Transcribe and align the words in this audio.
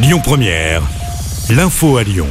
Lyon 0.00 0.20
Première, 0.22 0.80
l'info 1.50 1.96
à 1.96 2.04
Lyon. 2.04 2.28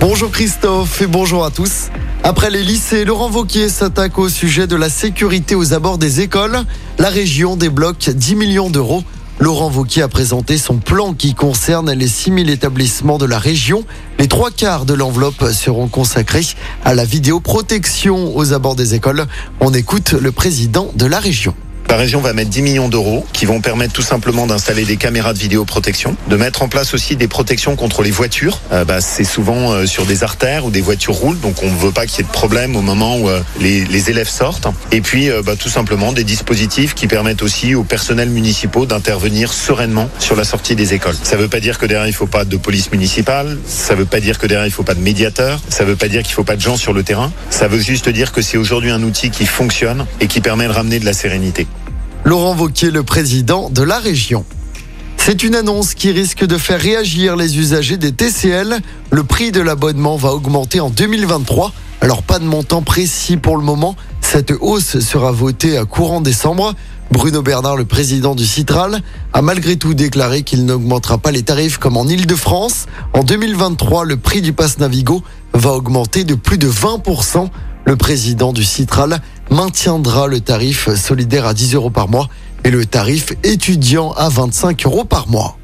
Bonjour 0.00 0.30
Christophe 0.30 1.02
et 1.02 1.06
bonjour 1.06 1.44
à 1.44 1.50
tous. 1.50 1.90
Après 2.22 2.48
les 2.48 2.62
lycées, 2.62 3.04
Laurent 3.04 3.28
Vauquier 3.28 3.68
s'attaque 3.68 4.18
au 4.18 4.30
sujet 4.30 4.66
de 4.66 4.76
la 4.76 4.88
sécurité 4.88 5.54
aux 5.54 5.74
abords 5.74 5.98
des 5.98 6.22
écoles. 6.22 6.64
La 6.98 7.10
région 7.10 7.54
débloque 7.56 8.08
10 8.08 8.36
millions 8.36 8.70
d'euros. 8.70 9.04
Laurent 9.40 9.68
Vauquier 9.68 10.00
a 10.00 10.08
présenté 10.08 10.56
son 10.56 10.78
plan 10.78 11.12
qui 11.12 11.34
concerne 11.34 11.92
les 11.92 12.08
6000 12.08 12.48
établissements 12.48 13.18
de 13.18 13.26
la 13.26 13.38
région. 13.38 13.84
Les 14.18 14.26
trois 14.26 14.50
quarts 14.50 14.86
de 14.86 14.94
l'enveloppe 14.94 15.52
seront 15.52 15.88
consacrés 15.88 16.46
à 16.82 16.94
la 16.94 17.04
vidéoprotection 17.04 18.34
aux 18.34 18.54
abords 18.54 18.74
des 18.74 18.94
écoles. 18.94 19.26
On 19.60 19.74
écoute 19.74 20.12
le 20.12 20.32
président 20.32 20.90
de 20.94 21.04
la 21.04 21.20
région. 21.20 21.54
La 21.88 21.96
région 21.96 22.20
va 22.20 22.32
mettre 22.32 22.50
10 22.50 22.62
millions 22.62 22.88
d'euros 22.88 23.24
qui 23.32 23.46
vont 23.46 23.60
permettre 23.60 23.92
tout 23.92 24.02
simplement 24.02 24.46
d'installer 24.46 24.84
des 24.84 24.96
caméras 24.96 25.32
de 25.32 25.38
vidéoprotection, 25.38 26.16
de 26.28 26.36
mettre 26.36 26.62
en 26.62 26.68
place 26.68 26.94
aussi 26.94 27.14
des 27.14 27.28
protections 27.28 27.76
contre 27.76 28.02
les 28.02 28.10
voitures. 28.10 28.60
Euh, 28.72 28.84
bah, 28.84 29.00
c'est 29.00 29.24
souvent 29.24 29.72
euh, 29.72 29.86
sur 29.86 30.04
des 30.04 30.24
artères 30.24 30.64
où 30.64 30.70
des 30.70 30.80
voitures 30.80 31.14
roulent, 31.14 31.38
donc 31.38 31.62
on 31.62 31.70
ne 31.70 31.76
veut 31.76 31.92
pas 31.92 32.06
qu'il 32.06 32.18
y 32.18 32.20
ait 32.20 32.28
de 32.28 32.32
problème 32.32 32.74
au 32.74 32.82
moment 32.82 33.18
où 33.18 33.28
euh, 33.28 33.40
les, 33.60 34.10
élèves 34.10 34.28
sortent. 34.28 34.66
Et 34.92 35.00
puis 35.00 35.30
bah, 35.44 35.54
tout 35.56 35.68
simplement 35.68 36.12
des 36.12 36.24
dispositifs 36.24 36.94
qui 36.94 37.06
permettent 37.06 37.42
aussi 37.42 37.74
aux 37.74 37.84
personnels 37.84 38.30
municipaux 38.30 38.84
d'intervenir 38.84 39.52
sereinement 39.52 40.08
sur 40.18 40.36
la 40.36 40.44
sortie 40.44 40.76
des 40.76 40.92
écoles. 40.94 41.16
Ça 41.22 41.36
ne 41.36 41.42
veut 41.42 41.48
pas 41.48 41.60
dire 41.60 41.78
que 41.78 41.86
derrière 41.86 42.06
il 42.06 42.10
ne 42.10 42.16
faut 42.16 42.26
pas 42.26 42.44
de 42.44 42.56
police 42.56 42.92
municipale, 42.92 43.58
ça 43.66 43.94
ne 43.94 44.00
veut 44.00 44.06
pas 44.06 44.20
dire 44.20 44.38
que 44.38 44.46
derrière 44.46 44.66
il 44.66 44.70
ne 44.70 44.74
faut 44.74 44.82
pas 44.82 44.94
de 44.94 45.00
médiateur, 45.00 45.60
ça 45.68 45.84
ne 45.84 45.90
veut 45.90 45.96
pas 45.96 46.08
dire 46.08 46.22
qu'il 46.22 46.32
ne 46.32 46.36
faut 46.36 46.44
pas 46.44 46.56
de 46.56 46.60
gens 46.60 46.76
sur 46.76 46.92
le 46.92 47.02
terrain, 47.02 47.32
ça 47.50 47.68
veut 47.68 47.80
juste 47.80 48.08
dire 48.08 48.32
que 48.32 48.42
c'est 48.42 48.58
aujourd'hui 48.58 48.90
un 48.90 49.02
outil 49.02 49.30
qui 49.30 49.46
fonctionne 49.46 50.06
et 50.20 50.26
qui 50.26 50.40
permet 50.40 50.66
de 50.66 50.72
ramener 50.72 50.98
de 50.98 51.04
la 51.04 51.12
sérénité. 51.12 51.66
Laurent 52.26 52.56
Vauquier, 52.56 52.90
le 52.90 53.04
président 53.04 53.70
de 53.70 53.84
la 53.84 54.00
région. 54.00 54.44
C'est 55.16 55.44
une 55.44 55.54
annonce 55.54 55.94
qui 55.94 56.10
risque 56.10 56.44
de 56.44 56.58
faire 56.58 56.80
réagir 56.80 57.36
les 57.36 57.56
usagers 57.56 57.98
des 57.98 58.10
TCL. 58.10 58.80
Le 59.12 59.22
prix 59.22 59.52
de 59.52 59.60
l'abonnement 59.60 60.16
va 60.16 60.32
augmenter 60.32 60.80
en 60.80 60.90
2023. 60.90 61.72
Alors 62.00 62.24
pas 62.24 62.40
de 62.40 62.44
montant 62.44 62.82
précis 62.82 63.36
pour 63.36 63.56
le 63.56 63.62
moment. 63.62 63.94
Cette 64.20 64.52
hausse 64.60 64.98
sera 64.98 65.30
votée 65.30 65.78
à 65.78 65.84
courant 65.84 66.20
décembre. 66.20 66.74
Bruno 67.12 67.42
Bernard, 67.42 67.76
le 67.76 67.84
président 67.84 68.34
du 68.34 68.44
Citral, 68.44 69.02
a 69.32 69.40
malgré 69.40 69.76
tout 69.76 69.94
déclaré 69.94 70.42
qu'il 70.42 70.64
n'augmentera 70.64 71.18
pas 71.18 71.30
les 71.30 71.44
tarifs 71.44 71.78
comme 71.78 71.96
en 71.96 72.08
Ile-de-France. 72.08 72.86
En 73.12 73.22
2023, 73.22 74.04
le 74.04 74.16
prix 74.16 74.42
du 74.42 74.52
pass 74.52 74.80
Navigo 74.80 75.22
va 75.54 75.70
augmenter 75.74 76.24
de 76.24 76.34
plus 76.34 76.58
de 76.58 76.68
20%. 76.68 77.50
Le 77.84 77.94
président 77.94 78.52
du 78.52 78.64
Citral 78.64 79.20
maintiendra 79.50 80.26
le 80.26 80.40
tarif 80.40 80.94
solidaire 80.94 81.46
à 81.46 81.54
10 81.54 81.74
euros 81.74 81.90
par 81.90 82.08
mois 82.08 82.28
et 82.64 82.70
le 82.70 82.84
tarif 82.84 83.32
étudiant 83.44 84.12
à 84.12 84.28
25 84.28 84.84
euros 84.86 85.04
par 85.04 85.28
mois. 85.28 85.56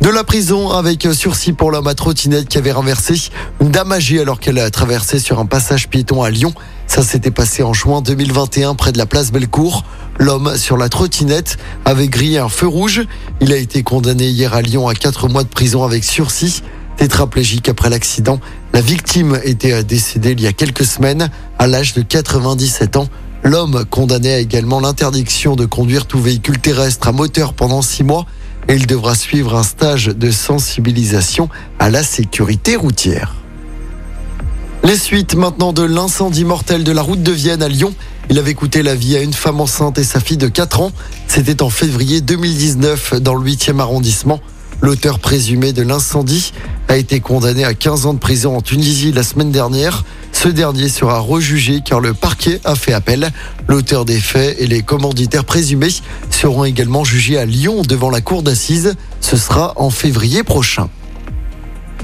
De 0.00 0.10
la 0.10 0.22
prison 0.22 0.70
avec 0.70 1.08
sursis 1.12 1.52
pour 1.52 1.72
l'homme 1.72 1.88
à 1.88 1.94
trottinette 1.94 2.48
qui 2.48 2.56
avait 2.56 2.70
renversé 2.70 3.30
une 3.60 3.70
dame 3.70 3.90
âgée 3.90 4.20
alors 4.20 4.38
qu'elle 4.38 4.60
a 4.60 4.70
traversé 4.70 5.18
sur 5.18 5.40
un 5.40 5.46
passage 5.46 5.88
piéton 5.88 6.22
à 6.22 6.30
Lyon. 6.30 6.54
Ça 6.86 7.02
s'était 7.02 7.32
passé 7.32 7.64
en 7.64 7.72
juin 7.72 8.00
2021 8.00 8.76
près 8.76 8.92
de 8.92 8.98
la 8.98 9.06
place 9.06 9.32
Bellecour. 9.32 9.84
L'homme 10.18 10.56
sur 10.56 10.76
la 10.76 10.88
trottinette 10.88 11.58
avait 11.84 12.06
grillé 12.06 12.38
un 12.38 12.48
feu 12.48 12.68
rouge. 12.68 13.02
Il 13.40 13.52
a 13.52 13.56
été 13.56 13.82
condamné 13.82 14.28
hier 14.28 14.54
à 14.54 14.62
Lyon 14.62 14.86
à 14.86 14.94
4 14.94 15.28
mois 15.28 15.42
de 15.42 15.48
prison 15.48 15.82
avec 15.82 16.04
sursis. 16.04 16.62
Tétraplégique 16.98 17.68
après 17.68 17.90
l'accident, 17.90 18.40
la 18.72 18.80
victime 18.80 19.38
était 19.44 19.84
décédée 19.84 20.32
il 20.32 20.40
y 20.40 20.48
a 20.48 20.52
quelques 20.52 20.84
semaines 20.84 21.30
à 21.56 21.68
l'âge 21.68 21.94
de 21.94 22.02
97 22.02 22.96
ans. 22.96 23.08
L'homme 23.44 23.84
condamné 23.88 24.34
a 24.34 24.38
également 24.38 24.80
l'interdiction 24.80 25.54
de 25.54 25.64
conduire 25.64 26.06
tout 26.06 26.20
véhicule 26.20 26.58
terrestre 26.58 27.06
à 27.06 27.12
moteur 27.12 27.54
pendant 27.54 27.82
six 27.82 28.02
mois 28.02 28.26
et 28.66 28.74
il 28.74 28.88
devra 28.88 29.14
suivre 29.14 29.54
un 29.54 29.62
stage 29.62 30.06
de 30.06 30.30
sensibilisation 30.32 31.48
à 31.78 31.88
la 31.88 32.02
sécurité 32.02 32.74
routière. 32.74 33.36
Les 34.82 34.98
suites 34.98 35.36
maintenant 35.36 35.72
de 35.72 35.84
l'incendie 35.84 36.44
mortel 36.44 36.82
de 36.82 36.90
la 36.90 37.02
route 37.02 37.22
de 37.22 37.32
Vienne 37.32 37.62
à 37.62 37.68
Lyon. 37.68 37.94
Il 38.28 38.40
avait 38.40 38.54
coûté 38.54 38.82
la 38.82 38.96
vie 38.96 39.16
à 39.16 39.22
une 39.22 39.32
femme 39.32 39.60
enceinte 39.60 39.98
et 39.98 40.04
sa 40.04 40.18
fille 40.18 40.36
de 40.36 40.48
4 40.48 40.80
ans. 40.80 40.90
C'était 41.28 41.62
en 41.62 41.70
février 41.70 42.20
2019 42.20 43.20
dans 43.20 43.34
le 43.34 43.48
8e 43.48 43.78
arrondissement. 43.78 44.40
L'auteur 44.80 45.18
présumé 45.18 45.72
de 45.72 45.82
l'incendie 45.82 46.52
a 46.86 46.96
été 46.96 47.20
condamné 47.20 47.64
à 47.64 47.74
15 47.74 48.06
ans 48.06 48.14
de 48.14 48.18
prison 48.18 48.56
en 48.56 48.60
Tunisie 48.60 49.10
la 49.12 49.24
semaine 49.24 49.50
dernière. 49.50 50.04
Ce 50.32 50.48
dernier 50.48 50.88
sera 50.88 51.18
rejugé 51.18 51.80
car 51.84 51.98
le 51.98 52.14
parquet 52.14 52.60
a 52.64 52.76
fait 52.76 52.92
appel. 52.92 53.30
L'auteur 53.66 54.04
des 54.04 54.20
faits 54.20 54.56
et 54.60 54.68
les 54.68 54.82
commanditaires 54.82 55.44
présumés 55.44 55.88
seront 56.30 56.64
également 56.64 57.02
jugés 57.02 57.38
à 57.38 57.44
Lyon 57.44 57.82
devant 57.82 58.10
la 58.10 58.20
cour 58.20 58.42
d'assises. 58.42 58.94
Ce 59.20 59.36
sera 59.36 59.72
en 59.76 59.90
février 59.90 60.44
prochain. 60.44 60.88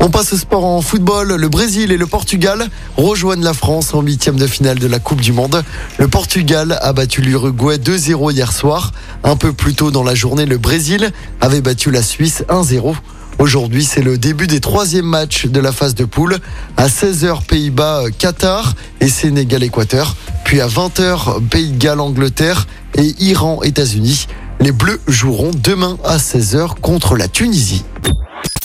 On 0.00 0.10
passe 0.10 0.32
au 0.32 0.36
sport 0.36 0.64
en 0.64 0.80
football. 0.80 1.34
Le 1.34 1.48
Brésil 1.48 1.90
et 1.90 1.96
le 1.96 2.06
Portugal 2.06 2.68
rejoignent 2.96 3.42
la 3.42 3.52
France 3.52 3.94
en 3.94 4.00
huitième 4.00 4.36
de 4.36 4.46
finale 4.46 4.78
de 4.78 4.86
la 4.86 5.00
Coupe 5.00 5.20
du 5.20 5.32
Monde. 5.32 5.64
Le 5.98 6.06
Portugal 6.06 6.78
a 6.80 6.92
battu 6.92 7.20
l'Uruguay 7.20 7.78
2-0 7.78 8.32
hier 8.32 8.52
soir. 8.52 8.92
Un 9.24 9.34
peu 9.34 9.52
plus 9.52 9.74
tôt 9.74 9.90
dans 9.90 10.04
la 10.04 10.14
journée, 10.14 10.46
le 10.46 10.56
Brésil 10.56 11.10
avait 11.40 11.60
battu 11.60 11.90
la 11.90 12.02
Suisse 12.02 12.44
1-0. 12.48 12.94
Aujourd'hui, 13.40 13.84
c'est 13.84 14.02
le 14.02 14.18
début 14.18 14.46
des 14.46 14.60
troisièmes 14.60 15.06
matchs 15.06 15.46
de 15.46 15.60
la 15.60 15.72
phase 15.72 15.94
de 15.94 16.04
poule. 16.04 16.38
À 16.76 16.86
16h, 16.86 17.44
Pays-Bas, 17.44 18.04
Qatar 18.16 18.74
et 19.00 19.08
Sénégal-Équateur. 19.08 20.16
Puis 20.44 20.60
à 20.60 20.68
20h, 20.68 21.42
Pays 21.48 21.72
de 21.72 21.78
Galles, 21.78 22.00
Angleterre 22.00 22.66
et 22.94 23.14
Iran, 23.18 23.62
États-Unis. 23.62 24.26
Les 24.60 24.72
Bleus 24.72 25.00
joueront 25.08 25.50
demain 25.54 25.98
à 26.04 26.18
16h 26.18 26.80
contre 26.80 27.16
la 27.16 27.28
Tunisie. 27.28 27.84